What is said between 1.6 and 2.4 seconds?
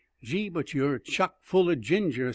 o' ginger!"